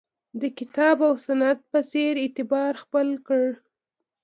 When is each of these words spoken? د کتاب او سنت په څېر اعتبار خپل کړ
د 0.41 0.43
کتاب 0.57 0.97
او 1.07 1.13
سنت 1.25 1.59
په 1.71 1.79
څېر 1.91 2.13
اعتبار 2.23 2.73
خپل 2.83 3.07
کړ 3.27 3.43